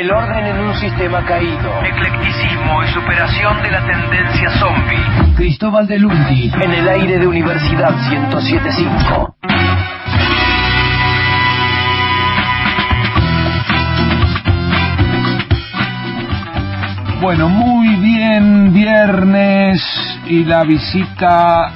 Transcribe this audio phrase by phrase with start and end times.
[0.00, 1.82] El orden en un sistema caído.
[1.84, 5.34] Eclecticismo y superación de la tendencia zombie.
[5.36, 9.36] Cristóbal de Lundi en el aire de Universidad 1075.
[17.20, 19.82] Bueno, muy bien, viernes
[20.26, 21.72] y la visita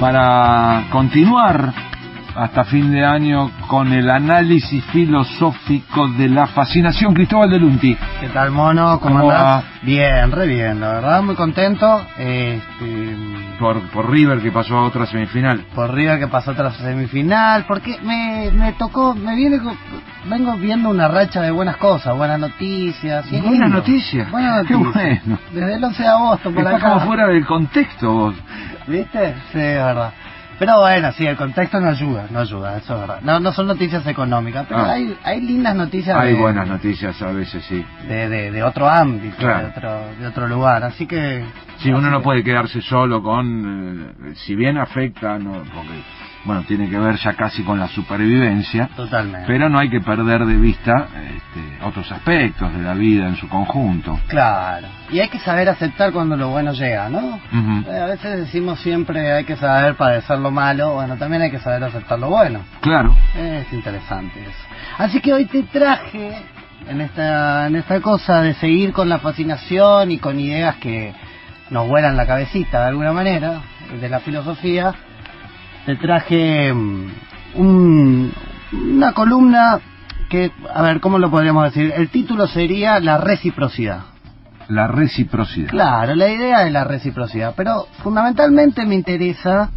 [0.00, 1.89] para continuar
[2.42, 7.12] hasta fin de año con el análisis filosófico de la fascinación.
[7.12, 7.94] Cristóbal de Lunti.
[8.20, 8.98] ¿Qué tal, mono?
[8.98, 9.64] ¿Cómo, ¿Cómo andás?
[9.82, 12.00] Bien, re bien, la verdad, muy contento.
[12.16, 13.16] Este,
[13.58, 15.64] Por, por River que pasó a otra semifinal.
[15.74, 19.60] por River que pasó otra semifinal, porque me, me tocó, me viene,
[20.26, 23.30] vengo viendo una racha de buenas cosas, buenas noticias.
[23.30, 24.30] y es Buenas noticias.
[24.30, 25.24] Buenas Qué noticias.
[25.26, 25.38] bueno.
[25.52, 26.92] Desde el 11 de agosto por Estás acá.
[26.94, 28.34] como fuera del contexto vos.
[28.86, 29.34] ¿Viste?
[29.52, 30.12] Sí, es verdad.
[30.60, 33.20] Pero bueno, sí, el contexto no ayuda, no ayuda, eso es verdad.
[33.22, 34.92] No, no son noticias económicas, pero Ah.
[34.92, 37.82] hay, hay lindas noticias Hay de, buenas noticias a veces, sí.
[38.06, 39.60] de, de, de otro ámbito, Claro.
[39.60, 41.44] de, otro, de otro lugar, así que...
[41.78, 46.02] Sí, uno no que- puede quedarse solo con, eh, si bien afecta, no, porque,
[46.44, 49.46] bueno, tiene que ver ya casi con la supervivencia, Totalmente.
[49.46, 53.48] pero no hay que perder de vista este, otros aspectos de la vida en su
[53.48, 54.18] conjunto.
[54.28, 54.86] Claro.
[55.10, 57.38] Y hay que saber aceptar cuando lo bueno llega, ¿no?
[57.86, 61.58] Eh, A veces decimos siempre hay que saber padecer lo malo, bueno, también hay que
[61.58, 62.60] saber aceptar lo bueno.
[62.80, 63.14] Claro.
[63.36, 64.64] Es interesante eso.
[64.98, 66.32] Así que hoy te traje
[66.88, 71.12] en esta, en esta cosa de seguir con la fascinación y con ideas que
[71.68, 73.60] nos vuelan la cabecita de alguna manera,
[74.00, 74.94] de la filosofía,
[75.86, 77.06] te traje mm,
[77.56, 78.32] un-
[78.72, 79.80] una columna
[80.28, 81.92] que, a ver, ¿cómo lo podríamos decir?
[81.96, 84.02] El título sería La reciprocidad.
[84.68, 85.68] La reciprocidad.
[85.70, 89.70] Claro, la idea es la reciprocidad, pero fundamentalmente me interesa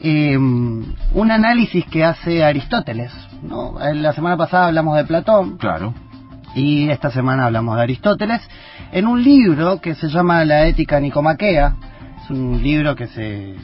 [0.00, 3.12] eh, un análisis que hace Aristóteles.
[3.42, 3.74] ¿no?
[3.94, 5.92] La semana pasada hablamos de Platón Claro.
[6.54, 8.40] y esta semana hablamos de Aristóteles
[8.92, 11.74] en un libro que se llama La Ética Nicomaquea.
[12.24, 13.54] Es un libro que se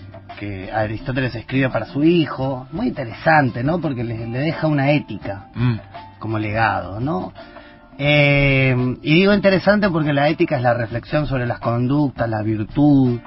[0.43, 3.81] que Aristóteles escribe para su hijo, muy interesante, ¿no?
[3.81, 5.77] Porque le, le deja una ética Mm.
[6.19, 7.33] como legado, ¿no?
[7.97, 13.21] Eh, y digo interesante porque la ética es la reflexión sobre las conductas, la virtud,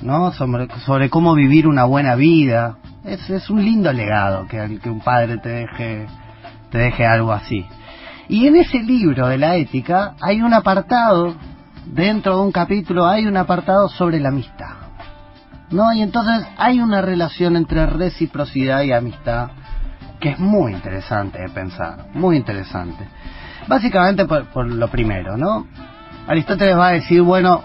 [0.00, 0.32] ¿no?
[0.32, 2.78] Sobre, sobre cómo vivir una buena vida.
[3.04, 6.06] Es, es un lindo legado que, que un padre te deje,
[6.70, 7.66] te deje algo así.
[8.30, 11.34] Y en ese libro de la ética hay un apartado,
[11.84, 14.83] dentro de un capítulo hay un apartado sobre la amistad.
[15.74, 15.92] ¿No?
[15.92, 19.50] Y entonces hay una relación entre reciprocidad y amistad
[20.20, 23.08] que es muy interesante de pensar, muy interesante.
[23.66, 25.66] Básicamente por, por lo primero, ¿no?
[26.28, 27.64] Aristóteles va a decir, bueno,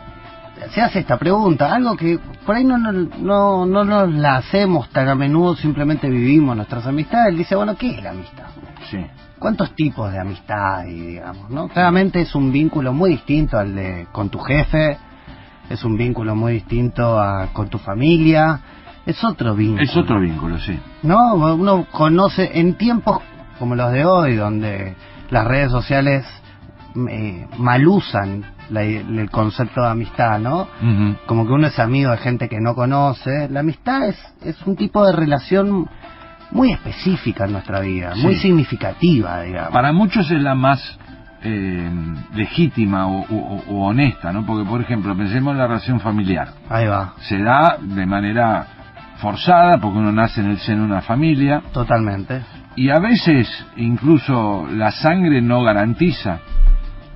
[0.74, 4.90] se hace esta pregunta, algo que por ahí no, no, no, no nos la hacemos
[4.90, 7.30] tan a menudo, simplemente vivimos nuestras amistades.
[7.34, 8.48] Él dice, bueno, ¿qué es la amistad?
[8.90, 9.06] Sí.
[9.38, 11.70] ¿Cuántos tipos de amistad hay, digamos, no?
[11.70, 14.98] Claramente es un vínculo muy distinto al de con tu jefe,
[15.70, 18.60] es un vínculo muy distinto a con tu familia,
[19.06, 19.84] es otro vínculo.
[19.84, 20.78] Es otro vínculo, sí.
[21.04, 21.34] ¿no?
[21.36, 23.20] Uno conoce en tiempos
[23.58, 24.96] como los de hoy, donde
[25.30, 26.26] las redes sociales
[27.10, 30.68] eh, malusan la- el concepto de amistad, ¿no?
[31.28, 33.48] Como que uno es amigo de gente que no conoce.
[33.50, 35.88] La amistad es, es un tipo de relación
[36.52, 38.22] muy específica en nuestra vida, Sí.
[38.22, 39.72] muy significativa, digamos.
[39.72, 40.99] Para muchos es la más
[41.44, 41.90] eh,
[42.34, 44.46] legítima o, o- o honesta, ¿no?
[44.46, 46.50] Porque, por ejemplo, pensemos en la relación familiar.
[46.70, 48.66] Ahí va, Se da de manera
[49.18, 52.42] forzada porque uno nace en el seno de una familia totalmente.
[52.76, 53.48] y a veces
[53.78, 56.40] incluso la sangre no garantiza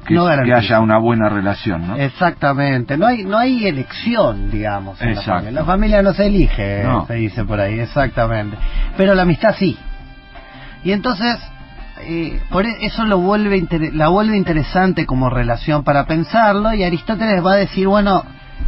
[0.05, 0.59] que, No garantiza.
[0.59, 1.95] que haya una buena relación, ¿no?
[1.95, 5.51] Exactamente, no hay no hay elección, digamos, en la familia.
[5.51, 7.05] La familia no se elige, No.
[7.07, 8.57] se dice por ahí, exactamente.
[8.97, 9.77] Pero la amistad sí.
[10.83, 11.37] Y entonces
[12.05, 16.83] eh, por e- eso lo vuelve inter- la vuelve interesante como relación para pensarlo y
[16.83, 18.23] Aristóteles va a decir, bueno,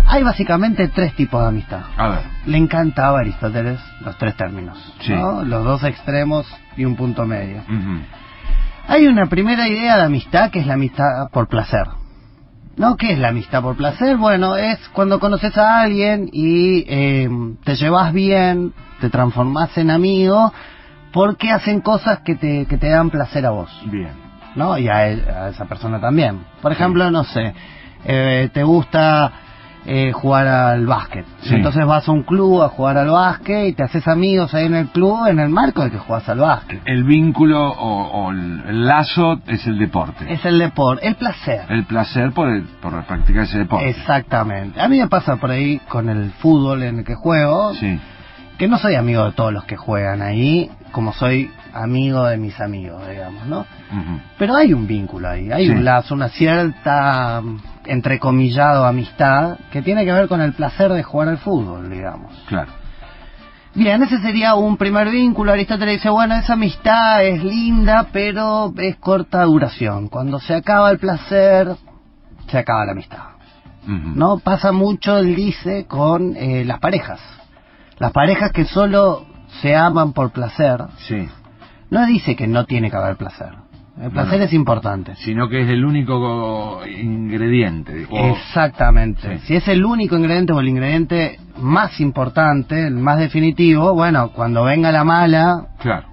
[0.07, 1.81] hay básicamente tres tipos de amistad.
[1.97, 5.13] A ver, Le encantaba a Aristóteles los tres términos, Sí.
[5.13, 5.43] ¿no?
[5.43, 6.45] Los dos extremos
[6.77, 7.63] y un punto medio.
[8.87, 11.87] Hay una primera idea de amistad que es la amistad por placer.
[12.77, 12.97] ¿No?
[12.97, 14.17] ¿Qué es la amistad por placer?
[14.17, 17.29] Bueno, es cuando conoces a alguien y eh,
[17.63, 20.51] te llevas bien, te transformás en amigo,
[21.15, 24.11] porque hacen cosas que te, que te dan placer a vos, bien,
[24.55, 24.77] ¿no?
[24.77, 26.41] Y a, él- a esa persona también.
[26.61, 27.53] Por ejemplo, no sé,
[28.05, 29.31] eh, te gusta
[29.87, 31.25] eh, jugar al básquet.
[31.43, 31.55] Sí.
[31.55, 34.73] Entonces vas a un club a jugar al básquet y te haces amigos ahí en
[34.75, 36.81] el club en el marco de que juegas al básquet.
[36.85, 41.61] el vínculo o, el lazo es el deporte, Es el deporte, el placer.
[41.69, 43.87] el placer por, el- por practicar ese deporte.
[43.89, 44.81] Exactamente.
[44.81, 47.99] A mí me pasa por ahí con el fútbol en el que juego, Sí,
[48.57, 52.57] que no soy amigo de todos los que juegan ahí, como soy amigo de mis
[52.61, 53.65] amigos, digamos, ¿no?
[54.37, 55.71] Pero hay un vínculo ahí, hay Sí.
[55.73, 57.41] un lazo, una cierta,
[57.85, 62.31] entrecomillado, amistad que tiene que ver con el placer de jugar al fútbol, digamos.
[62.47, 62.71] Claro.
[63.73, 65.51] Bien, ese sería un primer vínculo.
[65.51, 70.07] Aristóteles dice, bueno, esa amistad es linda, pero es corta duración.
[70.07, 71.75] Cuando se acaba el placer,
[72.47, 73.23] se acaba la amistad.
[73.85, 74.39] ¿No?
[74.39, 77.19] Pasa mucho, él dice, con eh, las parejas.
[77.99, 79.25] Las parejas que solo
[79.61, 81.27] se aman por placer, Sí.
[81.89, 83.49] no dice que no tiene que haber placer.
[84.01, 85.15] El placer es importante.
[85.15, 88.05] Sino que es el único ingrediente.
[88.09, 89.37] o- Exactamente.
[89.39, 89.47] Sí.
[89.47, 94.65] Si es el único ingrediente o el ingrediente más importante, el más definitivo, bueno, cuando
[94.65, 96.07] venga la mala, Claro.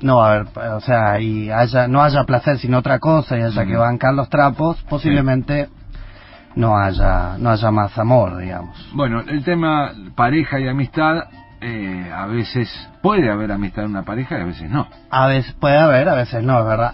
[0.00, 3.42] no va a haber, o sea, y haya, no haya placer sino otra cosa y
[3.42, 5.68] haya que bancar los trapos, posiblemente
[6.54, 8.76] no haya, no haya más amor, digamos.
[8.94, 11.24] Bueno, el tema pareja y amistad,
[11.66, 12.68] eh, a veces
[13.02, 14.86] puede haber amistad en una pareja y a veces no.
[15.10, 16.92] A veces puede haber, a veces no, es verdad.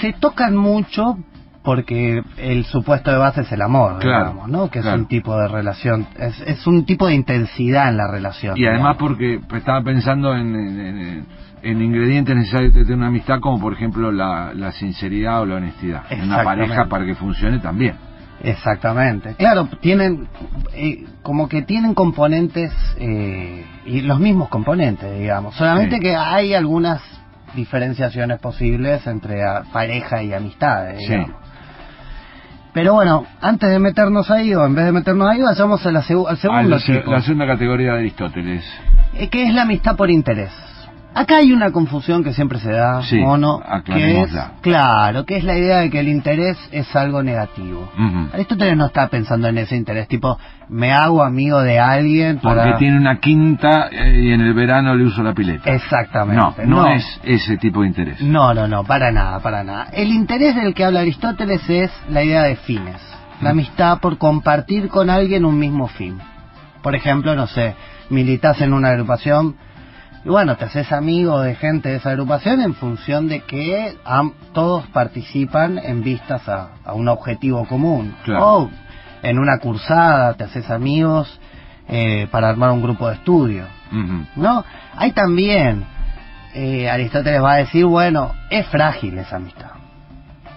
[0.00, 1.16] Se tocan mucho
[1.62, 4.70] porque el supuesto de base es el amor, Claro, digamos, ¿no?
[4.70, 8.56] Que es un tipo de relación, es, es un tipo de intensidad en la relación.
[8.56, 9.16] Y además digamos.
[9.18, 11.26] porque estaba pensando en, en- en-
[11.62, 16.04] en ingredientes necesarios de una amistad, como por ejemplo la, la sinceridad o la honestidad.
[16.08, 17.96] En una pareja para que funcione también.
[18.42, 19.34] Exactamente.
[19.36, 20.28] Claro, tienen
[20.72, 25.54] eh, como que tienen componentes eh, y los mismos componentes, digamos.
[25.56, 26.02] Solamente Sí.
[26.02, 27.02] que hay algunas
[27.54, 31.08] diferenciaciones posibles entre ah, pareja y amistades, Sí.
[31.12, 31.36] digamos.
[32.72, 36.02] Pero bueno, antes de meternos ahí, o en vez de meternos ahí, vayamos a la
[36.02, 38.64] segu- al Ah, segundo la, tipo, la segunda categoría de Aristóteles.
[39.14, 40.52] eh, que es la amistad por interés.
[41.12, 44.30] Acá hay una confusión que siempre se da, Sí, Mono, que es,
[44.60, 47.90] claro, que es la idea de que el interés es algo negativo.
[48.32, 52.76] Aristóteles no está pensando en ese interés, tipo, me hago amigo de alguien Porque para...
[52.78, 55.68] tiene una quinta eh, y en el verano le uso la pileta.
[55.68, 56.66] No, Exactamente.
[56.66, 58.20] no, es ese tipo de interés.
[58.22, 59.88] No, no, no, para nada, para nada.
[59.92, 62.96] El interés del que habla Aristóteles es la idea de fines.
[63.40, 63.52] La Mm.
[63.58, 66.18] amistad por compartir con alguien un mismo fin.
[66.82, 67.74] Por ejemplo, no sé,
[68.10, 69.56] militas en una agrupación
[70.24, 74.32] y bueno, te haces amigo de gente de esa agrupación en función de que am-
[74.52, 78.14] todos participan en vistas a, a un objetivo común.
[78.24, 78.46] Claro.
[78.46, 78.70] O
[79.22, 81.40] en una cursada te haces amigos
[81.88, 83.64] eh, para armar un grupo de estudio.
[84.36, 84.64] ¿no?
[84.96, 85.84] Hay también,
[86.54, 89.70] eh, Aristóteles va a decir, bueno, es frágil esa amistad.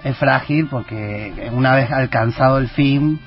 [0.04, 3.20] Es frágil porque una vez alcanzado el fin,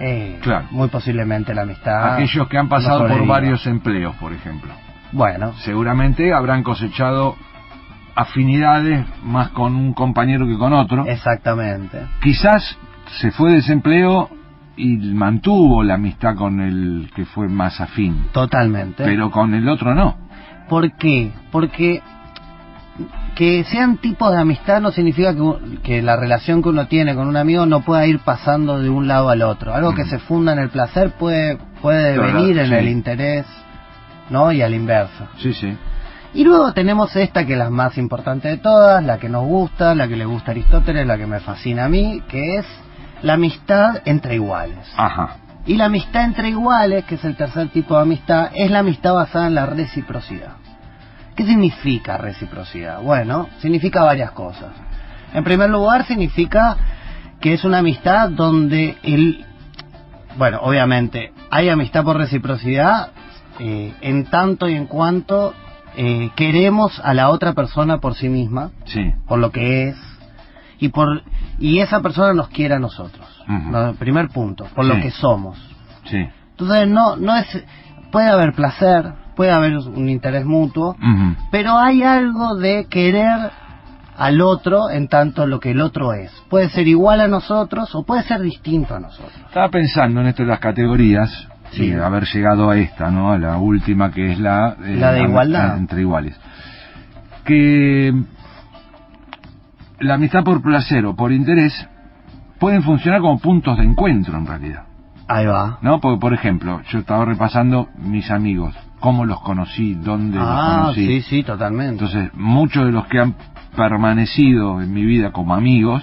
[0.00, 0.66] eh, Claro.
[0.70, 2.14] muy posiblemente la amistad...
[2.14, 4.72] Aquellos que han no pasado por varios empleos, por ejemplo.
[5.14, 7.36] Bueno, Seguramente habrán cosechado
[8.16, 11.06] afinidades más con un compañero que con otro.
[11.06, 11.98] exactamente.
[12.22, 12.76] Quizás
[13.20, 14.28] se fue de ese empleo
[14.76, 19.04] y mantuvo la amistad con el que fue más afín, Totalmente.
[19.04, 20.16] pero con el otro no.
[20.68, 21.32] ¿Por qué?
[21.50, 22.02] Porque
[23.34, 27.26] que sean tipos de amistad no significa que, que la relación que uno tiene con
[27.26, 29.74] un amigo no pueda ir pasando de un lado al otro.
[29.74, 30.08] Algo que Mm.
[30.08, 33.44] se funda en el placer puede, puede venir en el interés,
[34.30, 34.52] ¿no?
[34.52, 35.28] Y al inverso.
[35.38, 35.76] Sí, sí.
[36.34, 39.94] Y luego tenemos esta que es la más importante de todas, la que nos gusta,
[39.94, 42.66] la que le gusta a Aristóteles, la que me fascina a mí, que es
[43.22, 44.92] la amistad entre iguales.
[44.96, 45.36] Ajá.
[45.64, 49.14] Y la amistad entre iguales, que es el tercer tipo de amistad, es la amistad
[49.14, 50.56] basada en la reciprocidad.
[51.36, 53.00] ¿Qué significa reciprocidad?
[53.00, 54.72] Bueno, significa varias cosas.
[55.32, 56.76] En primer lugar, significa
[57.40, 59.46] que es una amistad donde el...
[60.36, 63.10] Bueno, obviamente, hay amistad por reciprocidad
[63.58, 65.54] eh, en tanto y en cuanto
[65.96, 69.12] eh, queremos a la otra persona por sí misma, Sí.
[69.28, 69.96] por lo que es,
[70.78, 71.22] y por
[71.58, 73.26] y esa persona nos quiere a nosotros.
[73.98, 75.56] Primer punto, por lo que somos.
[76.04, 76.26] Sí.
[76.50, 77.46] Entonces no no es
[78.10, 80.96] puede haber placer, puede haber un interés mutuo,
[81.50, 83.50] pero hay algo de querer
[84.16, 86.30] al otro en tanto lo que el otro es.
[86.48, 89.32] Puede ser igual a nosotros o puede ser distinto a nosotros.
[89.46, 91.92] Estaba pensando en esto de las categorías Sí.
[91.92, 93.32] haber llegado a esta, ¿no?
[93.32, 94.76] A la última que es la...
[94.84, 95.76] eh, La de igualdad.
[95.78, 96.38] Entre iguales.
[97.44, 98.12] Que
[100.00, 101.88] la amistad por placer o por interés
[102.58, 104.84] pueden funcionar como puntos de encuentro en realidad.
[105.28, 105.78] Ahí va.
[105.82, 106.00] ¿No?
[106.00, 111.06] Porque, por ejemplo, yo estaba repasando mis amigos, cómo los conocí, dónde los Ah, conocí.
[111.06, 111.92] sí, sí, totalmente.
[112.04, 113.34] Entonces, muchos de los que han
[113.76, 116.02] permanecido en mi vida como amigos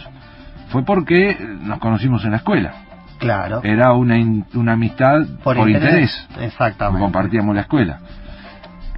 [0.69, 2.73] fue porque nos conocimos en la escuela.
[3.21, 3.61] Claro.
[3.63, 6.27] Era una, in- una amistad por, interés.
[6.41, 6.99] Exactamente.
[7.01, 7.99] Compartíamos la escuela.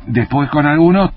[0.08, 1.12] Después con algunos,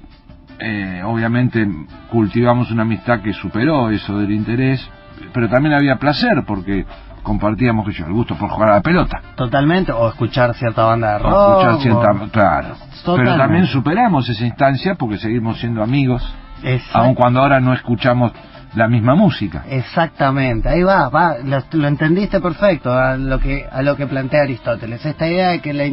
[0.59, 1.67] eh, obviamente
[2.11, 4.87] cultivamos una amistad que superó eso del interés,
[5.33, 6.85] pero también había placer porque
[7.23, 9.21] compartíamos, yo, el gusto por jugar a la pelota.
[9.35, 9.91] Totalmente.
[9.91, 11.59] O escuchar cierta banda de O rock.
[11.67, 12.69] escuchar cierta- o- claro.
[13.17, 16.23] Pero también superamos esa instancia porque seguimos siendo amigos
[16.63, 16.99] Exacto.
[16.99, 18.33] aun cuando ahora no escuchamos
[18.75, 19.64] la misma música.
[19.68, 24.42] Exactamente, ahí va, va, lo, lo entendiste perfecto a lo que a lo que plantea
[24.42, 25.85] Aristóteles, esta idea de que la,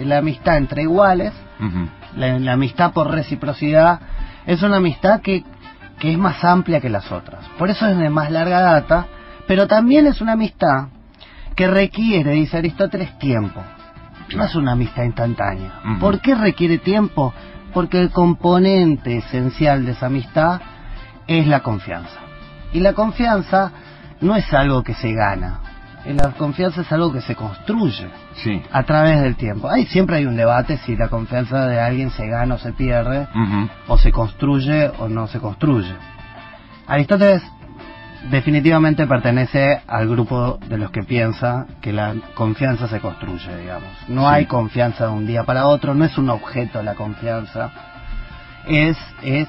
[0.00, 1.32] la amistad entre iguales,
[2.16, 4.00] la, la amistad por reciprocidad,
[4.46, 5.44] es una amistad que,
[5.98, 7.46] que es más amplia que las otras.
[7.58, 9.06] Por eso es de más larga data,
[9.46, 10.88] pero también es una amistad
[11.54, 13.62] que requiere, dice Aristóteles, tiempo.
[14.36, 15.80] No es una amistad instantánea.
[16.00, 17.32] ¿Por qué requiere tiempo?
[17.72, 20.60] Porque el componente esencial de esa amistad
[21.26, 22.18] es la confianza.
[22.72, 23.72] Y la confianza
[24.20, 25.60] no es algo que se gana.
[26.06, 28.06] La confianza es algo que se construye
[28.36, 28.62] Sí.
[28.70, 29.68] a través del tiempo.
[29.68, 33.26] Ahí siempre hay un debate si la confianza de alguien se gana o se pierde,
[33.88, 35.92] o se construye o no se construye.
[36.86, 37.42] Aristóteles
[38.30, 43.88] definitivamente pertenece al grupo de los que piensa que la confianza se construye, digamos.
[44.08, 44.26] No Sí.
[44.34, 47.70] hay confianza de un día para otro, no es un objeto la confianza,
[48.68, 49.48] es, es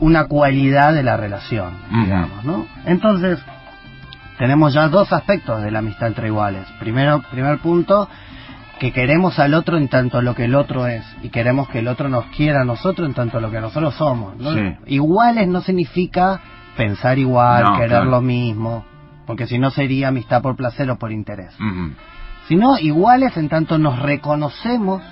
[0.00, 2.66] una cualidad de la relación, digamos, ¿no?
[2.84, 3.38] Entonces,
[4.38, 6.66] tenemos ya dos aspectos de la amistad entre iguales.
[6.80, 8.08] Primero, primer punto,
[8.80, 11.88] que queremos al otro en tanto lo que el otro es y queremos que el
[11.88, 14.36] otro nos quiera a nosotros en tanto lo que nosotros somos.
[14.36, 14.52] ¿no?
[14.52, 14.74] Sí.
[14.86, 16.40] Iguales no significa
[16.76, 18.06] pensar igual, No, querer claro.
[18.06, 18.84] lo mismo,
[19.26, 21.54] porque si no sería amistad por placer o por interés.
[22.48, 25.02] Sino iguales en tanto nos reconocemos,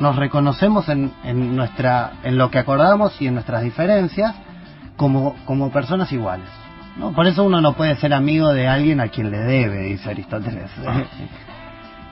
[0.00, 4.34] nos reconocemos en, en nuestra, en lo que acordamos y en nuestras diferencias
[4.96, 6.48] como, como personas iguales.
[6.96, 7.12] ¿no?
[7.12, 10.70] Por eso uno no puede ser amigo de alguien a quien le debe, dice Aristóteles.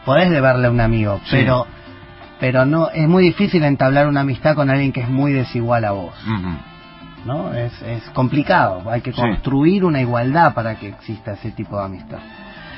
[0.05, 1.31] Podés deberle a un amigo, Sí.
[1.33, 1.67] pero,
[2.39, 5.91] pero no, es muy difícil entablar una amistad con alguien que es muy desigual a
[5.93, 6.15] vos.
[7.27, 7.53] ¿no?
[7.53, 9.21] Es, es complicado, hay que Sí.
[9.21, 12.19] construir una igualdad para que exista ese tipo de amistad.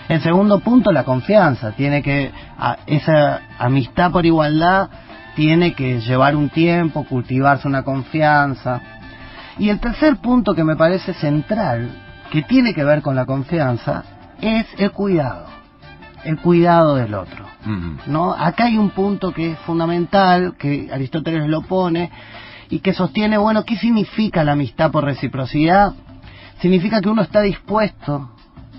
[0.09, 4.91] El segundo punto, la confianza, tiene que, a- esa amistad por igualdad
[5.37, 8.81] tiene que llevar un tiempo, cultivarse una confianza.
[9.59, 11.91] Y el tercer punto que me parece central,
[12.31, 14.05] que tiene que ver con la confianza,
[14.41, 15.47] es el cuidado,
[16.25, 17.47] el cuidado del otro.
[18.07, 18.33] ¿no?
[18.33, 22.11] Acá hay un punto que es fundamental, que Aristóteles lo pone,
[22.69, 25.93] y que sostiene, bueno, ¿qué significa la amistad por reciprocidad?
[26.61, 28.31] Significa que uno está dispuesto,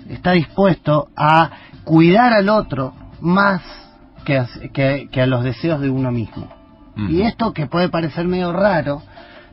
[0.08, 1.50] está dispuesto a
[1.84, 3.62] cuidar al otro más
[4.24, 6.48] que a, que, que a los deseos de uno mismo.
[6.96, 9.02] Y esto que puede parecer medio raro,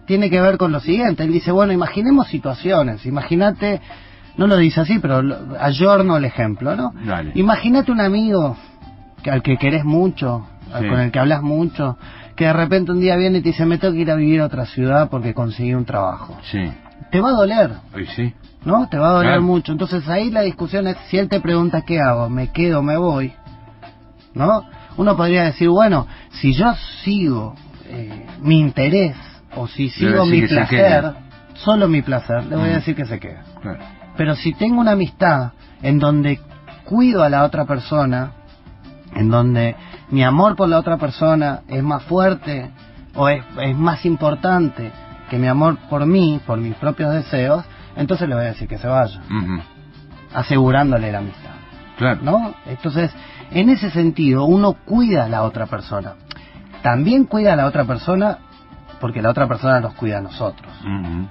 [0.05, 1.23] tiene que ver con lo siguiente.
[1.23, 3.81] Él dice, bueno, imaginemos situaciones, imagínate,
[4.37, 5.21] no lo dice así, pero
[5.59, 6.93] ayorno el ejemplo, ¿no?
[7.33, 8.55] Imagínate un amigo
[9.29, 10.45] al que querés mucho,
[10.79, 10.87] Sí.
[10.87, 11.97] con el que hablas mucho,
[12.35, 14.39] que de repente un día viene y te dice, me tengo que ir a vivir
[14.41, 16.37] a otra ciudad porque conseguí un trabajo.
[16.49, 16.71] Sí.
[17.11, 18.33] Te va a doler, Hoy sí.
[18.63, 18.87] ¿No?
[18.89, 19.41] Te va a doler Claro.
[19.43, 19.71] mucho.
[19.71, 23.33] Entonces ahí la discusión es, si él te pregunta qué hago, me quedo, me voy,
[24.33, 24.63] ¿no?
[24.97, 27.55] Uno podría decir, bueno, si yo sigo
[27.89, 29.15] eh, mi interés
[29.55, 31.13] o si sigo mi placer,
[31.55, 32.75] solo mi placer, le voy a Mm.
[32.75, 33.39] decir que se quede.
[33.61, 33.79] Claro.
[34.17, 35.51] Pero si tengo una amistad
[35.81, 36.39] en donde
[36.85, 38.31] cuido a la otra persona,
[39.15, 39.75] en donde
[40.09, 42.69] mi amor por la otra persona es más fuerte
[43.15, 44.91] o es, es más importante
[45.29, 47.63] que mi amor por mí, por mis propios deseos,
[48.01, 49.21] entonces le voy a decir que se vaya,
[50.33, 51.51] asegurándole la amistad.
[51.97, 52.19] Claro.
[52.23, 52.53] ¿No?
[52.65, 53.11] Entonces,
[53.51, 56.13] en ese sentido, uno cuida a la otra persona.
[56.81, 58.39] También cuida a la otra persona
[58.99, 60.71] porque la otra persona nos cuida a nosotros.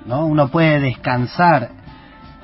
[0.04, 0.26] ¿no?
[0.26, 1.70] Uno puede descansar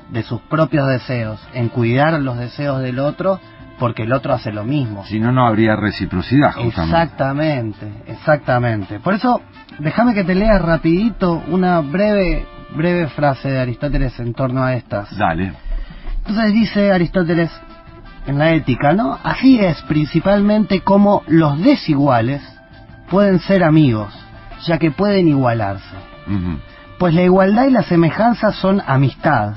[0.09, 3.39] de sus propios deseos en cuidar los deseos del otro
[3.77, 5.05] porque el otro hace lo mismo.
[5.05, 6.95] Si no, no habría reciprocidad, justamente.
[6.95, 8.99] Exactamente, exactamente.
[8.99, 9.41] Por eso,
[9.77, 15.15] déjame que te lea rapidito una breve, breve frase de Aristóteles en torno a estas.
[15.17, 15.53] Dale.
[16.17, 17.49] Entonces dice Aristóteles
[18.27, 19.17] en la ética, ¿no?
[19.23, 22.41] Así es principalmente como los desiguales
[23.09, 24.13] pueden ser amigos,
[24.65, 25.95] ya que pueden igualarse.
[26.99, 29.53] Pues la igualdad y la semejanza son amistad,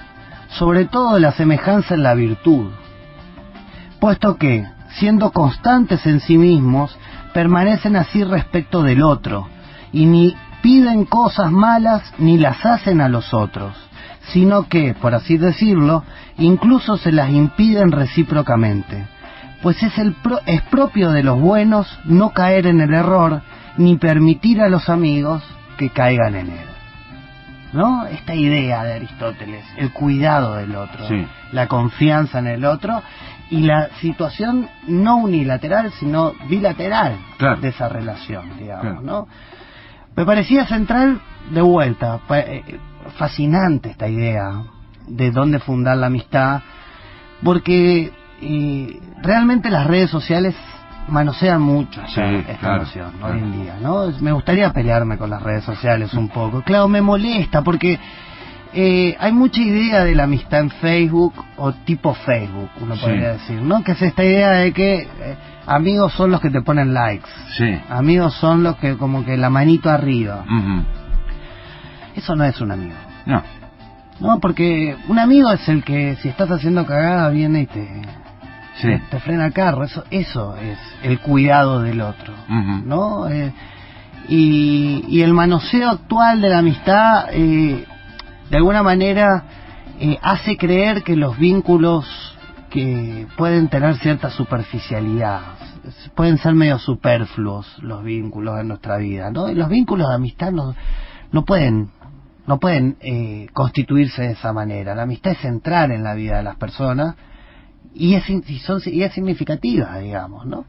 [0.50, 2.70] sobre todo la semejanza en la virtud,
[3.98, 6.96] puesto que, siendo constantes en sí mismos,
[7.34, 9.48] permanecen así respecto del otro,
[9.92, 13.74] y ni piden cosas malas ni las hacen a los otros,
[14.32, 16.04] sino que, por así decirlo,
[16.38, 19.06] incluso se las impiden recíprocamente,
[19.62, 23.42] pues es, el pro- es propio de los buenos no caer en el error,
[23.76, 25.42] ni permitir a los amigos
[25.76, 26.66] que caigan en él.
[27.72, 28.04] ¿no?
[28.06, 31.24] Esta idea de Aristóteles, el cuidado del otro, Sí.
[31.52, 33.00] la confianza en el otro
[33.48, 37.60] y la situación no unilateral, sino bilateral Claro.
[37.60, 39.00] de esa relación, digamos, Claro.
[39.02, 39.28] ¿no?
[40.20, 41.18] Me parecía central
[41.50, 42.78] de vuelta, eh,
[43.16, 44.64] fascinante esta idea
[45.08, 46.60] de dónde fundar la amistad,
[47.42, 48.12] porque
[48.42, 50.54] eh, realmente las redes sociales
[51.08, 53.32] manosean mucho Sí, esta, esta claro, noción claro.
[53.32, 54.08] hoy en día, ¿no?
[54.20, 56.60] Me gustaría pelearme con las redes sociales un poco.
[56.64, 57.98] Claro, me molesta porque
[58.74, 63.00] eh, hay mucha idea de la amistad en Facebook o tipo Facebook, uno Sí.
[63.00, 63.82] podría decir, ¿no?
[63.82, 65.36] Que es esta idea de que eh,
[65.70, 67.78] amigos son los que te ponen likes, Sí.
[67.88, 70.44] amigos son los que como que la manito arriba.
[72.14, 72.94] Eso no es un amigo.
[73.26, 73.42] No.
[74.20, 78.02] No, porque un amigo es el que si estás haciendo cagada viene y te,
[78.76, 78.88] Sí.
[78.88, 79.84] te, te frena el carro.
[79.84, 82.34] Eso, eso es el cuidado del otro.
[82.84, 83.28] ¿no?
[83.28, 83.52] Eh,
[84.28, 87.84] y, y el manoseo actual de la amistad, eh,
[88.50, 89.44] de alguna manera,
[89.98, 92.29] eh, hace creer que los vínculos
[92.70, 95.40] que pueden tener cierta superficialidad,
[96.14, 99.50] pueden ser medio superfluos los vínculos en nuestra vida, ¿no?
[99.50, 100.74] Y los vínculos de amistad no,
[101.32, 101.90] no pueden
[102.46, 104.94] no pueden eh, constituirse de esa manera.
[104.94, 107.14] La amistad es central en la vida de las personas
[107.94, 110.64] y es, y son, y es significativa, digamos, ¿no?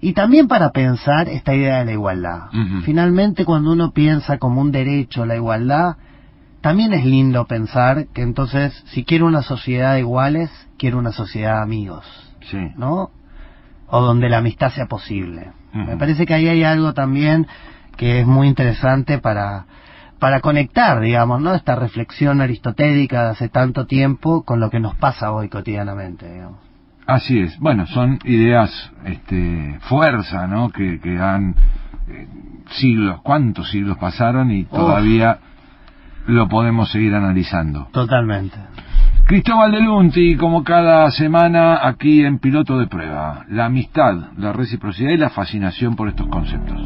[0.00, 2.40] Y también para pensar esta idea de la igualdad.
[2.84, 5.96] Finalmente, cuando uno piensa como un derecho la igualdad,
[6.62, 11.56] también es lindo pensar que entonces, si quiero una sociedad de iguales, quiero una sociedad
[11.56, 12.06] de amigos,
[12.50, 12.72] Sí.
[12.76, 13.10] ¿no?
[13.88, 15.52] O donde la amistad sea posible.
[15.74, 17.46] Me parece que ahí hay algo también
[17.96, 19.66] que es muy interesante para,
[20.18, 21.54] para conectar, digamos, ¿no?
[21.54, 26.58] Esta reflexión aristotélica de hace tanto tiempo con lo que nos pasa hoy cotidianamente, digamos.
[27.06, 27.58] Así es.
[27.58, 28.70] Bueno, son ideas,
[29.04, 30.70] este, fuerza, ¿no?
[30.70, 31.54] Que, que han
[32.08, 32.28] eh,
[32.70, 35.38] siglos, cuántos siglos pasaron y todavía
[36.26, 37.88] lo podemos seguir analizando.
[37.92, 38.56] Totalmente.
[39.26, 45.10] Cristóbal de Lunti, como cada semana aquí en Piloto de Prueba, la amistad, la reciprocidad
[45.10, 46.78] y la fascinación por estos conceptos.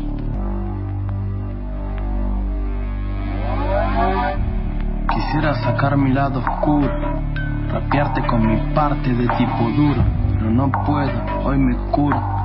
[5.09, 6.89] Quisiera sacar mi lado oscuro,
[7.73, 12.36] rapearte con mi parte de tipo duro, pero no puedo, hoy me curo.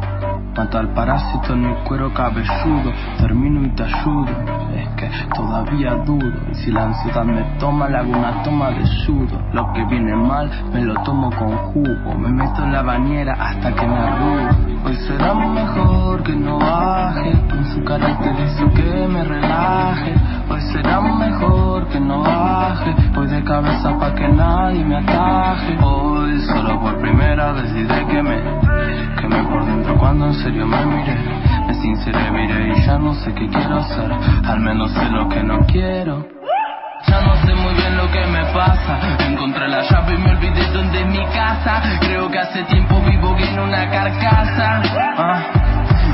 [0.56, 4.28] Mato al parásito en mi cuero cabelludo, termino y te ayudo,
[4.76, 8.86] es que todavía dudo, y si la ansiedad me toma, le hago una toma de
[8.86, 9.40] sudo.
[9.54, 13.74] Lo que viene mal, me lo tomo con jugo, me meto en la bañera hasta
[13.74, 14.50] que me arrugo.
[14.84, 20.16] Hoy será mejor que no baje, con su carácter hizo que me relaje.
[20.72, 25.78] Será mejor que no baje, voy de cabeza pa' que nadie me ataje.
[25.82, 28.38] Hoy solo por primera vez decidí que me
[29.20, 31.18] quemé por dentro cuando en serio me miré.
[31.68, 34.12] Me sinceré, miré y ya no sé qué quiero hacer,
[34.46, 36.28] al menos sé lo que no quiero.
[37.08, 39.00] Ya no sé muy bien lo que me pasa.
[39.28, 41.82] Encontré la llave y me olvidé dónde es mi casa.
[42.00, 44.82] Creo que hace tiempo vivo en una carcasa.
[45.18, 45.42] Ah,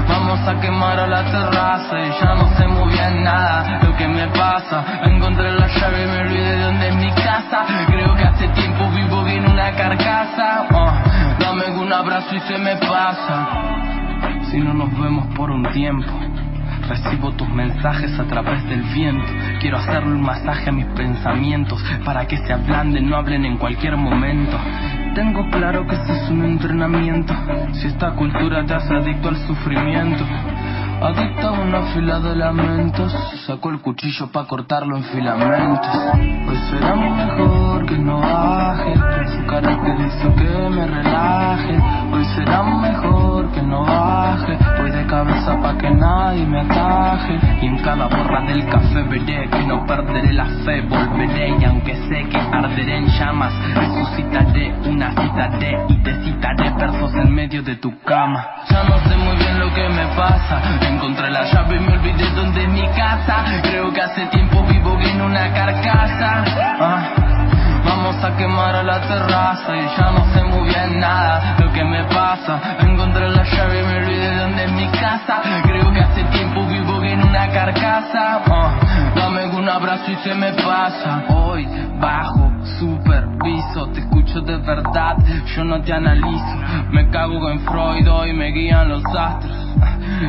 [0.07, 4.27] Vamos a quemar a la terraza y ya no sé muy nada lo que me
[4.27, 4.83] pasa.
[5.03, 7.65] Encontré la llave y me olvidé de dónde es mi casa.
[7.87, 10.67] Creo que hace tiempo vivo en una carcasa.
[10.71, 11.03] Ah,
[11.39, 13.47] dame un abrazo y se me pasa.
[14.49, 16.11] Si no nos vemos por un tiempo.
[16.87, 19.27] Recibo tus mensajes a través del viento.
[19.59, 23.97] Quiero hacerle un masaje a mis pensamientos para que se ablanden, no hablen en cualquier
[23.97, 24.57] momento.
[25.13, 27.33] Tengo claro que este es un entrenamiento.
[27.73, 30.23] Si esta cultura te hace adicto al sufrimiento.
[30.99, 33.13] Adicto a una fila de lamentos.
[33.45, 35.95] Saco el cuchillo para cortarlo en filamentos.
[36.47, 38.93] Hoy será mejor que no baje.
[38.93, 39.66] Con su carácter
[40.07, 41.77] hizo que me relaje.
[42.11, 44.57] Hoy será mejor que no baje.
[44.79, 47.37] Voy de cabeza pa' que nadie me ataje.
[47.61, 50.81] Y en cada borra del café veré que no perderé la fe.
[50.81, 57.13] Volveré y aunque sé que arderé en llamas, resucitaré una citaré y te citaré versos
[57.15, 58.45] en medio de tu cama.
[58.69, 60.61] Ya no sé muy bien lo que me pasa.
[60.81, 63.43] Encontré la llave y me olvidé dónde es mi casa.
[63.63, 66.43] Creo que hace tiempo vivo en una carcasa.
[66.79, 67.26] Ah.
[67.87, 71.83] Vamos a quemar a la terraza y ya no sé muy bien nada lo que
[71.83, 72.59] me pasa.
[72.79, 75.41] Encontré la llave y me olvidé de dónde es mi casa.
[75.63, 78.41] Creo que hace tiempo vivo en una carcasa.
[78.45, 78.79] Ah,
[79.15, 81.23] dame un abrazo y se me pasa.
[81.29, 81.67] Hoy
[81.99, 85.17] bajo, superviso, te escucho de verdad,
[85.55, 86.57] yo no te analizo.
[86.91, 89.67] Me cago en Freud hoy me guían los astros.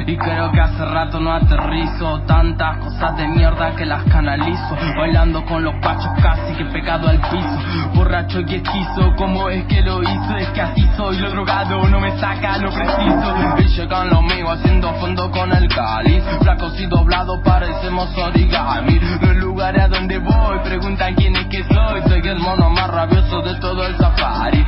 [0.07, 2.21] Y creo que hace rato no aterrizo.
[2.27, 4.77] Tantas cosas de mierda que las canalizo.
[4.97, 7.59] Bailando con los pachos casi que pegado al piso.
[7.95, 10.37] Borracho y hechizo, ¿cómo es que lo hizo?
[10.37, 13.35] Es que así soy, lo drogado no me saca lo preciso.
[13.59, 16.23] Y llegan los míos haciendo fondo con el cáliz.
[16.41, 18.99] Flacos y doblados parecemos origami.
[19.21, 22.03] Los lugares a donde voy preguntan quién es que soy.
[22.09, 24.65] Soy el mono más rabioso de todo el safari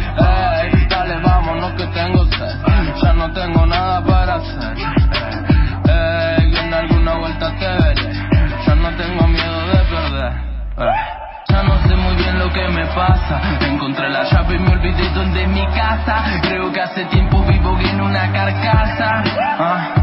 [15.75, 16.25] casa.
[16.43, 19.23] Creo que hace tiempo vivo en una carcasa.
[19.59, 19.95] Ah,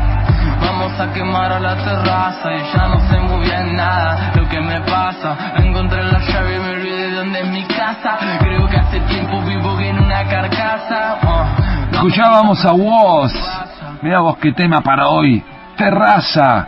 [0.62, 4.60] Vamos a quemar a la terraza y ya no sé muy bien nada lo que
[4.60, 5.36] me pasa.
[5.58, 8.18] Encontré la llave y me olvidé de dónde es mi casa.
[8.40, 11.18] Creo que hace tiempo vivo en una carcasa.
[11.22, 11.46] Ah,
[11.92, 13.34] Escuchábamos a vos.
[14.02, 15.44] Mira vos qué tema para hoy.
[15.78, 16.68] Terraza.